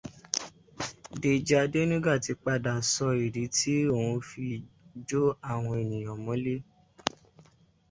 Deji 1.21 1.53
Adenuga 1.63 2.11
ti 2.23 2.33
padà 2.43 2.73
sọ 2.91 3.07
ìdí 3.25 3.43
tí 3.55 3.73
òun 3.97 4.15
fí 4.29 4.45
jo 5.07 5.23
àwọn 5.51 5.75
èèyàn 5.83 6.19
mọ́lé. 6.25 6.55